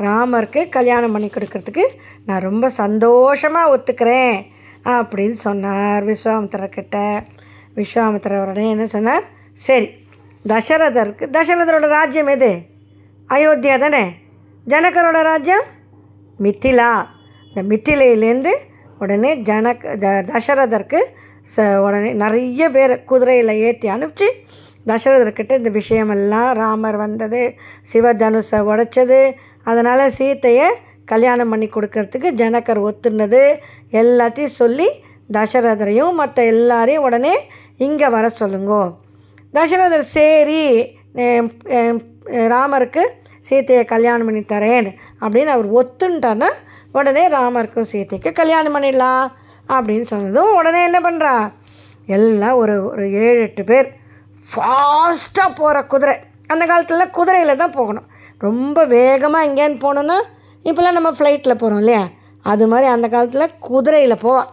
ராமருக்கு 0.06 0.60
கல்யாணம் 0.76 1.14
பண்ணி 1.14 1.28
கொடுக்கறதுக்கு 1.32 1.84
நான் 2.26 2.46
ரொம்ப 2.48 2.66
சந்தோஷமாக 2.82 3.72
ஒத்துக்கிறேன் 3.76 4.36
அப்படின்னு 4.96 5.38
சொன்னார் 5.46 6.04
விஸ்வாமித்திரர்கிட்ட. 6.10 6.98
விஸ்வாமித்திரர் 7.78 8.44
உடனே 8.44 8.66
என்ன 8.74 8.86
சொன்னார்? 8.96 9.24
சரி 9.66 9.88
தசரதருக்கு 10.52 11.24
தசரதரோட 11.36 11.88
ராஜ்யம் 11.98 12.32
எது? 12.36 12.52
அயோத்தியா 13.30 13.74
தானே? 13.82 14.02
ஜனகரோட 14.66 15.18
ராஜ்யம்? 15.28 15.66
மித்திலா. 16.44 16.88
இந்த 17.48 17.60
மித்திலையிலேருந்து 17.70 18.52
உடனே 18.98 19.30
ஜனக் 19.48 19.84
த 20.02 20.40
ச 21.52 21.64
உடனே 21.84 22.10
நிறைய 22.22 22.64
பேர் 22.74 22.92
குதிரையில் 23.10 23.52
ஏற்றி 23.66 23.88
அனுப்பிச்சு 23.94 24.28
தசரதர்கிட்ட 24.88 25.56
இந்த 25.60 25.70
விஷயமெல்லாம் 25.78 26.50
ராமர் 26.60 26.98
வந்தது 27.04 27.42
சிவதனுசை 27.92 28.60
உடைச்சது. 28.70 29.20
அதனால் 29.64 30.04
சீத்தையை 30.18 30.68
கல்யாணம் 31.12 31.50
பண்ணி 31.52 31.68
கொடுக்கறதுக்கு 31.68 32.30
ஜனகர் 32.42 32.82
ஒத்துனது. 32.88 33.42
எல்லாத்தையும் 34.02 34.56
சொல்லி 34.60 34.88
தசரதரையும் 35.38 36.18
மற்ற 36.20 36.44
எல்லாரையும் 36.52 37.06
உடனே 37.08 37.34
இங்கே 37.86 38.08
வர 38.16 38.30
சொல்லுங்கோ. 38.40 38.82
தசரதர் 39.54 40.10
சரி 40.16 40.64
ராமருக்கு 42.26 43.02
சீத்தையை 43.50 43.84
கல்யாணம் 43.84 44.24
பண்ணி 44.24 44.40
தரேன் 44.40 44.88
அப்படின்னு 45.20 45.46
அவர் 45.46 45.68
ஒத்துன்ட்டார்னா 45.70 46.50
உடனே 46.92 47.28
ராமருக்கும் 47.28 47.90
சீத்தைக்கு 47.92 48.32
கல்யாணம் 48.32 48.74
பண்ணிடலாம் 48.76 49.26
அப்படின்னு 49.68 50.00
சொன்னதும் 50.00 50.54
உடனே 50.54 50.82
என்ன 50.82 51.00
பண்ணுறா 51.00 51.52
எல்லாம் 52.06 52.56
ஒரு 52.56 52.84
ஒரு 52.84 53.10
ஏழு 53.10 53.40
எட்டு 53.40 53.64
பேர் 53.64 53.88
ஃபாஸ்ட்டாக 54.54 55.50
போகிற 55.54 55.86
குதிரை. 55.86 56.14
அந்த 56.46 56.66
காலத்தில் 56.66 57.10
குதிரையில் 57.10 57.56
தான் 57.56 57.70
போகணும். 57.70 58.08
ரொம்ப 58.38 58.84
வேகமாக 58.84 59.46
எங்கேன்னு 59.48 59.78
போகணுன்னா 59.84 60.18
இப்போல்லாம் 60.64 60.92
நம்ம 60.92 61.10
ஃப்ளைட்டில் 61.10 61.60
போகிறோம் 61.60 61.78
இல்லையா? 61.78 62.02
அது 62.44 62.66
மாதிரி 62.66 62.86
அந்த 62.92 63.08
காலத்தில் 63.08 63.56
குதிரையில் 63.58 64.16
போவான் 64.16 64.50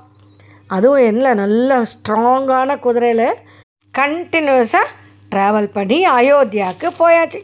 அதுவும் 0.68 1.04
என்ன 1.04 1.34
நல்ல 1.34 1.84
ஸ்ட்ராங்கான 1.84 2.80
குதிரையில் 2.80 3.28
கண்டினியூஸாக 3.94 4.88
ட்ராவல் 5.32 5.72
பண்ணி 5.72 6.08
அயோத்தியாவுக்கு 6.10 6.88
போயாச்சு. 7.00 7.40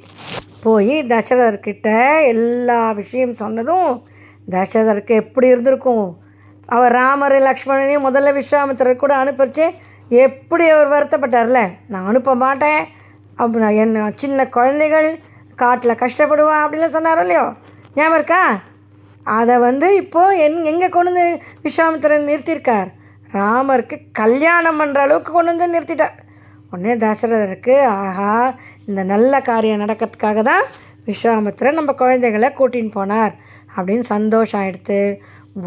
போய் 0.62 0.96
தசரதர்கிட்ட 1.04 1.90
எல்லா 2.28 2.92
விஷயம் 2.92 3.34
சொன்னதும் 3.34 3.90
தசரதருக்கு 4.52 5.14
எப்படி 5.24 5.48
இருந்திருக்கும்? 5.48 6.24
அவர் 6.66 6.92
ராமர் 6.92 7.36
லக்ஷ்மணனையும் 7.48 8.08
முதல்ல 8.08 8.34
விஸ்வாமித்திரர் 8.40 8.96
கூட 8.96 9.24
அனுப்பிச்சு 9.24 9.66
எப்படி 10.10 10.70
அவர் 10.70 10.94
வருத்தப்பட்டார்ல? 10.96 11.62
நான் 11.88 12.06
அனுப்ப 12.06 12.36
மாட்டேன். 12.36 12.84
அப்போ 13.36 13.60
நான் 13.60 13.80
என்ன 13.84 14.12
சின்ன 14.16 14.48
குழந்தைகள் 14.48 15.20
காட்டில் 15.56 16.02
கஷ்டப்படுவா 16.04 16.58
அப்படின்லாம் 16.64 16.98
சொன்னாரோ 16.98 17.20
இல்லையோ? 17.20 17.46
ஞாபகம் 17.96 18.14
இருக்கா? 18.14 18.44
அதை 19.24 19.58
வந்து 19.58 19.96
இப்போது 19.96 20.40
என் 20.40 20.64
எங்கே 20.64 20.90
கொண்டு 20.90 21.12
வந்து 21.12 21.42
விஸ்வாமித்திரன் 21.64 22.30
நிறுத்தியிருக்கார்? 22.32 22.90
ராமருக்கு 23.32 23.98
கல்யாணம் 24.12 24.80
பண்ணுற 24.82 24.98
அளவுக்கு 24.98 25.32
கொண்டு 25.32 25.56
வந்து 25.56 25.80
நிறுத்திட்டார். 25.80 26.16
உடனே 26.76 26.94
தசரதருக்கு 27.04 27.76
ஆஹா 27.98 28.32
இந்த 28.90 29.02
நல்ல 29.14 29.42
காரியம் 29.50 29.84
நடக்கிறதுக்காக 29.84 30.42
தான் 30.52 30.66
விஸ்வாமித்திரன் 31.08 31.80
நம்ம 31.80 31.92
குழந்தைகளை 32.02 32.50
கூட்டின்னு 32.60 32.96
போனார் 32.98 33.34
அப்படின்னு 33.76 34.06
சந்தோஷம் 34.16 34.62
ஆகிடுத்து 34.62 35.00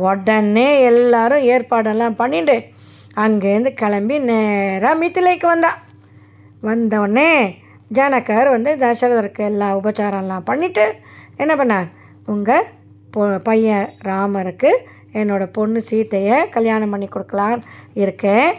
உடனே 0.06 0.68
எல்லாரும் 0.90 1.46
ஏற்பாடெல்லாம் 1.52 2.18
பண்ணிட்டு 2.22 2.56
அங்கேருந்து 3.24 3.70
கிளம்பி 3.82 4.16
நேராக 4.30 4.98
மித்திலைக்கு 5.02 5.46
வந்தா. 5.52 5.70
வந்த 6.66 6.94
உடனே 7.04 7.30
ஜனகர் 7.96 8.48
வந்து 8.54 8.70
தசரதருக்கு 8.82 9.42
எல்லா 9.50 9.68
உபச்சாரம்லாம் 9.78 10.48
பண்ணிவிட்டு 10.50 10.84
என்ன 11.42 11.52
பண்ணார்? 11.60 11.88
உங்கள் 12.32 12.68
பொ 13.14 13.22
பையன் 13.48 13.86
ராமருக்கு 14.08 14.70
என்னோடய 15.18 15.54
பொண்ணு 15.56 15.80
சீத்தையை 15.90 16.38
கல்யாணம் 16.56 16.92
பண்ணி 16.94 17.08
கொடுக்கலான்னு 17.12 17.66
இருக்கேன். 18.02 18.50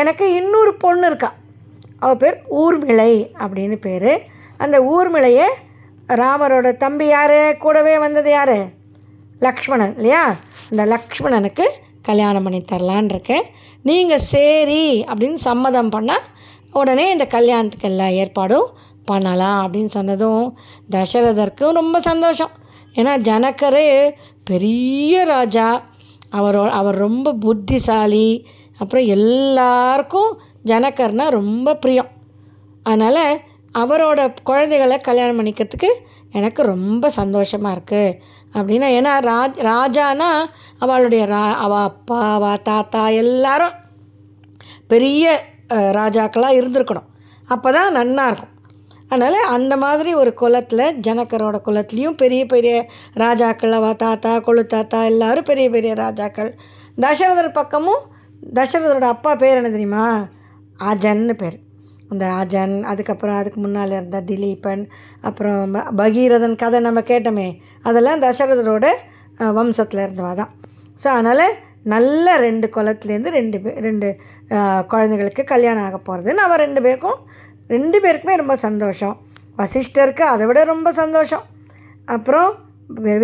எனக்கு 0.00 0.26
இன்னொரு 0.40 0.72
பொண்ணு 0.84 1.06
இருக்கா. 1.10 1.30
அவள் 1.98 2.16
பேர் 2.16 2.42
ஊர்மிளை 2.50 3.30
அப்படின்னு 3.38 3.76
பேர். 3.76 4.22
அந்த 4.56 4.80
ஊர்மிளையை 4.80 5.46
ராமரோட 6.08 6.76
தம்பி 6.76 7.06
யார்? 7.06 7.56
கூடவே 7.56 7.98
வந்தது 7.98 8.30
யார்? 8.30 8.58
லக்ஷ்மணன் 9.40 9.94
இல்லையா? 9.94 10.36
அந்த 10.70 10.84
லக்ஷ்மணனுக்கு 10.84 11.64
கல்யாணம் 12.02 12.42
பண்ணி 12.42 12.64
தரலான் 12.72 13.04
இருக்கேன். 13.04 13.44
நீங்கள் 13.82 14.18
சரி 14.18 15.04
அப்படின்னு 15.04 15.34
சம்மதம் 15.34 15.90
பண்ணால் 15.90 16.24
உடனே 16.72 17.10
இந்த 17.10 17.26
கல்யாணத்துக்கு 17.26 17.88
எல்லா 17.88 18.06
ஏற்பாடும் 18.06 18.70
பண்ணலாம் 19.04 19.72
அப்படின்னு 19.72 19.88
சொன்னதும் 19.88 20.58
தசரதருக்கும் 20.90 21.72
ரொம்ப 21.72 22.00
சந்தோஷம். 22.00 22.50
ஏன்னா 22.94 23.18
ஜனகர் 23.18 24.10
பெரிய 24.44 25.24
ராஜா. 25.24 25.82
அவரோ 26.30 26.70
அவர் 26.70 26.94
ரொம்ப 26.94 27.32
புத்திசாலி. 27.32 28.46
அப்புறம் 28.78 29.06
எல்லாருக்கும் 29.06 30.40
ஜனக்கர்னால் 30.70 31.36
ரொம்ப 31.40 31.74
பிரியம். 31.82 32.10
அதனால் 32.90 33.24
அவரோட 33.82 34.20
குழந்தைகளை 34.48 34.96
கல்யாணம் 35.08 35.38
பண்ணிக்கிறதுக்கு 35.38 35.90
எனக்கு 36.38 36.62
ரொம்ப 36.74 37.08
சந்தோஷமாக 37.18 37.74
இருக்குது 37.76 38.16
அப்படின்னா 38.56 38.88
ஏன்னா 38.98 39.12
ராஜ் 39.30 39.58
ராஜானா 39.70 40.30
அவளுடைய 40.84 41.22
ரா 41.34 41.42
அவள் 41.64 41.86
அப்பா 41.90 42.18
அவள் 42.36 42.64
தாத்தா 42.68 43.02
எல்லாரும் 43.22 43.74
பெரிய 44.92 45.24
ராஜாக்களாக 45.98 46.58
இருந்திருக்கணும். 46.58 47.08
அப்போ 47.48 47.68
தான் 47.76 47.96
நன்னாயிருக்கும் 47.98 48.54
அதனால் 49.10 49.50
அந்த 49.56 49.74
மாதிரி 49.84 50.10
ஒரு 50.20 50.30
குலத்தில் 50.40 50.86
ஜனக்கரோட 51.06 51.56
குலத்துலேயும் 51.66 52.16
பெரிய 52.22 52.42
பெரிய 52.52 52.76
ராஜாக்கள் 53.24 53.76
அவ 53.78 53.90
தாத்தா 54.04 54.32
கொழு 54.46 54.62
தாத்தா 54.74 55.00
எல்லாரும் 55.10 55.48
பெரிய 55.50 55.66
பெரிய 55.76 55.92
ராஜாக்கள். 56.04 56.50
தசரதர் 57.04 57.56
பக்கமும் 57.58 58.02
தசரதரோட 58.58 59.08
அப்பா 59.14 59.32
பேர் 59.42 59.58
என்ன 59.60 59.70
தெரியுமா? 59.76 60.06
அஜன்னு 60.78 61.32
பேர். 61.32 61.56
அந்த 62.08 62.26
அஜன் 62.32 62.82
அதுக்கப்புறம் 62.82 63.36
அதுக்கு 63.36 63.60
முன்னால் 63.60 63.90
இருந்த 63.90 64.20
திலீபன் 64.20 64.82
அப்புறம் 65.20 65.72
ப- 65.72 65.92
பகீரதன் 65.96 66.56
கதை 66.56 66.80
நம்ம 66.80 67.00
கேட்டோமே 67.00 67.48
அதெல்லாம் 67.82 68.22
தசரதரோட 68.22 68.86
வம்சத்தில் 69.38 70.02
இருந்தவா 70.02 70.34
தான் 70.34 70.52
ஸோ 71.04 71.08
அதனால் 71.08 71.46
நல்ல 71.84 72.36
ரெண்டு 72.36 72.70
குளத்துலேருந்து 72.76 73.28
ரெண்டு 73.28 73.60
பே 73.60 73.70
ரெண்டு 73.78 74.08
குழந்தைகளுக்கு 74.86 75.44
கல்யாணம் 75.44 75.84
ஆக 75.84 75.98
போகிறது 75.98 76.34
நம்ம 76.34 76.56
ரெண்டு 76.56 76.82
பேருக்கும் 76.82 77.18
ரெண்டு 77.68 78.00
பேருக்குமே 78.00 78.34
ரொம்ப 78.34 78.56
சந்தோஷம். 78.56 79.16
வசிஷ்டருக்கு 79.58 80.20
அதை 80.20 80.46
விட 80.46 80.64
ரொம்ப 80.64 80.92
சந்தோஷம். 80.92 81.44
அப்புறம் 82.06 82.50
வி- 82.94 83.18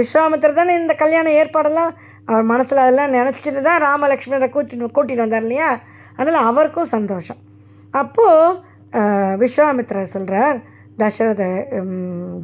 தானே 0.53 0.75
இந்த 0.75 0.95
கல்யாண 0.95 1.31
ஏற்பாடெல்லாம் 1.31 1.93
அவர் 2.27 2.43
மனசில் 2.43 2.79
அதெல்லாம் 2.79 3.13
நினச்சிட்டு 3.13 3.61
தான் 3.61 3.83
ராமலக்ஷ்மணரை 3.83 4.49
கூட்டிட்டு 4.49 4.95
கூட்டிகிட்டு 4.95 5.17
வந்தார் 5.17 5.41
இல்லையா? 5.41 5.69
அதனால் 6.19 6.49
அவருக்கும் 6.51 6.93
சந்தோஷம். 6.97 7.41
அப்போது 7.95 8.59
விஸ்வாமித்ரர் 9.43 10.15
சொல்கிறார் 10.15 10.59
தசரத 11.01 11.43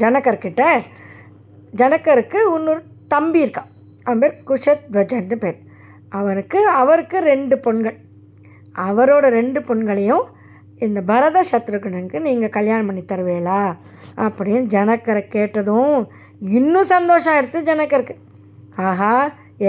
ஜனகர்கிட்ட 0.02 0.62
ஜனகருக்கு 1.80 2.38
இன்னொரு 2.56 2.82
தம்பி 3.14 3.40
இருக்கான் 3.44 3.70
அவன் 4.06 4.20
பேர் 4.22 4.36
குஷத்வஜன்னு 4.48 5.36
பேர். 5.44 5.58
அவனுக்கு 6.18 6.60
அவருக்கு 6.80 7.18
ரெண்டு 7.32 7.56
பொண்கள். 7.66 7.98
அவரோட 8.88 9.26
ரெண்டு 9.38 9.60
பொண்களையும் 9.68 10.24
இந்த 10.86 11.00
பரத 11.10 11.38
சத்ருகனுக்கு 11.50 12.18
நீங்கள் 12.26 12.54
கல்யாணம் 12.56 12.88
பண்ணி 12.88 13.02
தருவேளா 13.04 13.60
அப்படின்னு 14.24 14.68
ஜனக்கரை 14.74 15.22
கேட்டதும் 15.28 15.96
இன்னும் 16.56 16.90
சந்தோஷம் 16.94 17.38
எடுத்து 17.40 17.60
ஜனக்கருக்கு 17.70 18.16
ஆஹா 18.86 19.12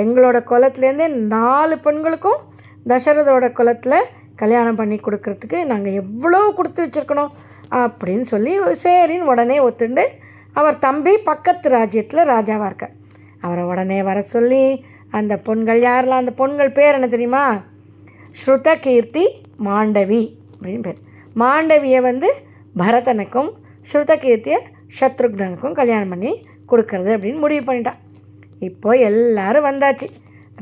எங்களோட 0.01 0.37
குலத்துலேருந்தே 0.51 1.07
நாலு 1.33 1.75
பெண்களுக்கும் 1.85 2.39
தசரதோட 2.85 3.45
குலத்தில் 3.51 4.09
கல்யாணம் 4.41 4.79
பண்ணி 4.79 4.97
கொடுக்கறதுக்கு 5.05 5.59
நாங்கள் 5.71 5.97
எவ்வளோ 6.01 6.41
கொடுத்து 6.57 6.83
வச்சுருக்கணும் 6.85 7.31
அப்படின்னு 7.81 8.25
சொல்லி 8.33 8.53
சரின்னு 8.83 9.29
உடனே 9.31 9.57
ஒத்துண்டு 9.67 10.05
அவர் 10.59 10.77
தம்பி 10.85 11.13
பக்கத்து 11.29 11.67
ராஜ்யத்தில் 11.69 12.29
ராஜாவாக 12.33 12.69
இருக்கார். 12.69 12.95
அவரை 13.41 13.63
உடனே 13.63 13.99
வர 14.09 14.21
சொல்லி 14.35 14.63
அந்த 15.17 15.33
பொண்கள் 15.47 15.81
யாரெல்லாம் 15.87 16.23
அந்த 16.23 16.33
பொண்கள் 16.41 16.75
பேர் 16.77 16.97
என்ன 16.97 17.07
தெரியுமா? 17.15 17.43
ஸ்ருத 18.41 18.69
கீர்த்தி 18.85 19.25
மாண்டவி 19.67 20.23
அப்படின்னு 20.53 20.83
பேர். 20.87 20.99
மாண்டவியை 21.41 22.01
வந்து 22.09 22.29
பரதனுக்கும் 22.81 23.49
ஸ்ருத 23.91 24.13
கீர்த்தியை 24.23 24.59
சத்ருக்னனுக்கும் 24.99 25.77
கல்யாணம் 25.79 26.11
பண்ணி 26.13 26.31
கொடுக்கறது 26.71 27.11
அப்படின்னு 27.15 27.43
முடிவு 27.45 27.63
பண்ணிட்டான் 27.69 27.99
இப்போ 28.67 28.89
எல்லாரும் 29.09 29.67
வந்தாச்சு. 29.69 30.07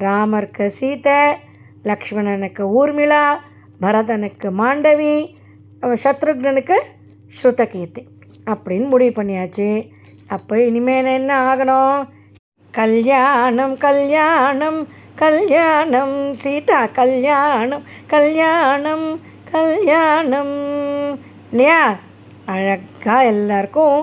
ராமருக்கு 0.06 0.66
சீதை 0.78 1.20
லக்ஷ்மணனுக்கு 1.90 2.64
ஊர்மிளா 2.80 3.24
பரதனுக்கு 3.84 4.48
மாண்டவி 4.62 5.14
சத்ருக்னனுக்கு 6.04 6.78
ஸ்ருதகீர்த்தி 7.38 8.04
அப்படின்னு 8.52 8.88
முடிவு 8.94 9.14
பண்ணியாச்சு. 9.18 9.70
அப்போ 10.36 10.56
இனிமேல் 10.68 11.10
என்ன 11.18 11.32
ஆகணும்? 11.50 12.00
கல்யாணம் 12.74 13.76
கல்யாணம் 13.86 14.80
கல்யாணம் 15.22 16.18
சீதா 16.42 16.80
கல்யாணம் 17.00 17.86
கல்யாணம் 18.14 19.08
கல்யாணம். 19.52 20.58
இல்லையா? 21.52 21.82
அழகாக 22.54 23.30
எல்லாருக்கும் 23.34 23.98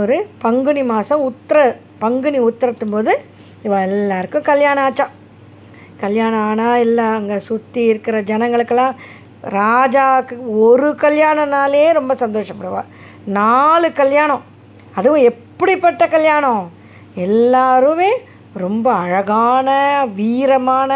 ஒரு 0.00 0.16
பங்குனி 0.44 0.82
மாதம் 0.92 1.24
உத்திர 1.28 1.58
பங்குனி 2.02 2.38
உத்திரத்தும் 2.48 2.94
போது 2.94 3.12
இவள் 3.66 3.84
எல்லாருக்கும் 3.88 4.48
கல்யாணம் 4.50 4.84
ஆச்சான் 4.86 5.14
கல்யாணம் 5.96 6.40
ஆனால் 6.40 6.80
இல்லை 6.80 7.04
அங்கே 7.04 7.38
சுற்றி 7.38 7.84
இருக்கிற 7.84 8.22
ஜனங்களுக்கெல்லாம் 8.22 8.94
ராஜாவுக்கு 9.50 10.34
ஒரு 10.58 10.90
கல்யாணம்னாலே 10.90 11.92
ரொம்ப 11.92 12.14
சந்தோஷப்படுவாள் 12.14 12.88
நாலு 13.24 13.92
கல்யாணம். 13.92 14.42
அதுவும் 14.94 15.22
எப்படிப்பட்ட 15.22 16.08
கல்யாணம்? 16.08 16.72
எல்லாருமே 17.14 18.10
ரொம்ப 18.54 18.92
அழகான 18.92 19.68
வீரமான 20.16 20.92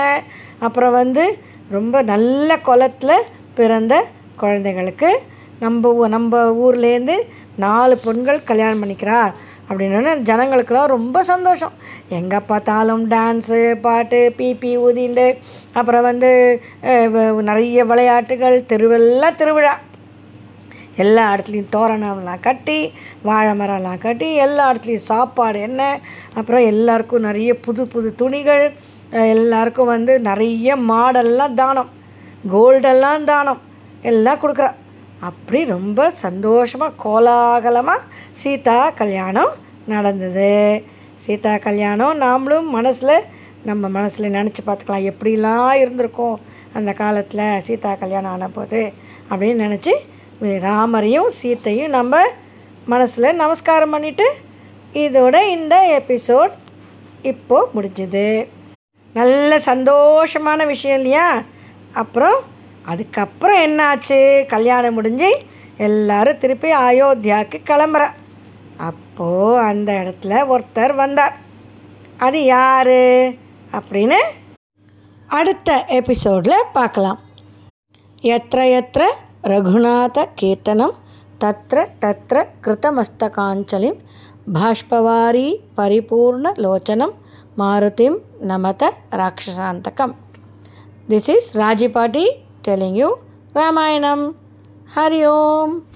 அப்புறம் 0.59 0.93
வந்து 0.93 1.39
ரொம்ப 1.71 2.03
நல்ல 2.03 2.59
குளத்தில் 2.59 3.23
பிறந்த 3.55 4.07
குழந்தைகளுக்கு 4.37 5.21
நம்ம 5.61 5.93
ஊ- 5.93 6.09
நம்ம 6.09 6.39
ஊர்லேருந்து 6.53 7.17
நாலு 7.57 7.99
பெண்கள் 7.99 8.45
கல்யாணம் 8.45 8.83
பண்ணிக்கிறா 8.83 9.33
அப்படின்னு 9.71 10.13
ஜனங்களுக்கெல்லாம் 10.29 10.95
ரொம்ப 10.95 11.19
சந்தோஷம். 11.33 11.75
எங்கே 12.19 12.39
பார்த்தாலும் 12.51 13.03
டான்ஸு 13.13 13.61
பாட்டு 13.85 14.21
பிபி 14.39 14.73
ஊதிண்டு 14.87 15.27
அப்புறம் 15.79 16.07
வந்து 16.11 16.31
நிறைய 17.51 17.85
விளையாட்டுகள் 17.91 18.57
தெருவெல்லாம் 18.73 19.39
திருவிழா. 19.43 19.75
எல்லா 21.03 21.25
இடத்துலையும் 21.33 21.73
தோரணம்லாம் 21.75 22.45
கட்டி 22.47 22.79
வாழை 23.29 23.53
மரம்லாம் 23.61 24.03
கட்டி 24.07 24.29
எல்லா 24.47 24.65
இடத்துலையும் 24.71 25.09
சாப்பாடு 25.13 25.59
என்ன 25.69 25.83
அப்புறம் 26.39 26.67
எல்லாருக்கும் 26.73 27.27
நிறைய 27.29 27.51
புது 27.67 27.83
புது 27.95 28.09
துணிகள் 28.23 28.65
எல்லாருக்கும் 29.37 29.93
வந்து 29.95 30.13
நிறைய 30.29 30.77
மாடெல்லாம் 30.91 31.57
தானம். 31.61 31.91
கோல்டெல்லாம் 32.53 33.25
தானம். 33.31 33.61
எல்லாம் 34.11 34.43
கொடுக்குறா. 34.43 34.71
அப்படி 35.29 35.61
ரொம்ப 35.75 36.01
சந்தோஷமாக 36.25 36.99
கோலாகலமாக 37.05 38.07
சீதா 38.43 38.79
கல்யாணம் 39.01 39.53
நடந்தது. 39.93 40.53
சீதா 41.25 41.53
கல்யாணம் 41.67 42.21
நாமளும் 42.23 42.69
மனசில் 42.77 43.27
நம்ம 43.69 43.89
மனசில் 43.97 44.35
நினச்சி 44.37 44.63
பார்த்துக்கலாம் 44.67 45.09
எப்படிலாம் 45.11 45.81
இருந்திருக்கோம் 45.83 46.39
அந்த 46.79 46.91
காலத்தில் 47.01 47.63
சீதா 47.67 47.91
கல்யாணம் 48.03 48.33
ஆன 48.35 48.49
போது 48.49 48.81
அப்படின்னு 49.31 49.65
நினச்சி 49.67 49.95
ராமரையும் 50.67 51.31
சீத்தையும் 51.41 51.95
நம்ம 51.97 52.23
மனசில் 52.93 53.39
நமஸ்காரம் 53.43 53.93
பண்ணிவிட்டு 53.95 54.29
இதோட 55.03 55.37
இந்த 55.57 55.75
எபிசோட் 55.99 56.55
இப்போது 57.33 57.71
முடிஞ்சுது. 57.75 58.29
நல்ல 59.19 59.59
சந்தோஷமான 59.71 60.67
விஷயம் 60.67 60.99
இல்லையா? 61.01 61.27
அப்புறம் 62.01 62.39
அதுக்கப்புறம் 62.83 63.57
என்னாச்சு? 63.57 64.47
கல்யாணம் 64.47 64.95
முடிஞ்சு 64.95 65.43
எல்லோரும் 65.77 66.39
திருப்பி 66.39 66.73
அயோத்தியாவுக்கு 66.73 67.61
கிளம்புற. 67.65 68.07
அப்போது 68.77 69.59
அந்த 69.59 69.93
இடத்துல 69.93 70.49
ஒருத்தர் 70.49 70.95
வந்தார். 70.95 71.37
அது 72.19 72.45
யார்? 72.45 72.89
அப்படின்னு 73.73 74.17
அடுத்த 75.27 75.85
எபிசோடில் 75.85 76.65
பார்க்கலாம். 76.73 77.21
எத்த 78.21 78.69
எத்த 78.69 79.15
ரகுநாத 79.43 80.25
கீர்த்தனம் 80.35 80.95
தத்திர 81.39 81.89
தத்திர 81.99 82.47
கிருத்தமஸ்தகாஞ்சலிம் 82.63 83.99
பாஷ்பவாரி 84.55 85.57
பரிபூர்ண 85.77 86.53
லோச்சனம் 86.57 87.13
மாருதிம் 87.59 88.17
நமத 88.49 88.91
ராட்சசாந்தகம். 89.11 90.15
This 91.09 91.29
is 91.29 91.57
ராஜிபாட்டி 91.57 92.27
telling 92.63 92.95
you 92.95 93.19
Ramayana. 93.55 94.35
Hari 94.95 95.25
Om. 95.25 95.90